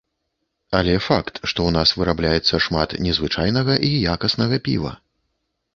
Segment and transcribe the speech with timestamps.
[0.77, 4.93] Але факт, што ў нас вырабляецца шмат незвычайнага і якаснага піва.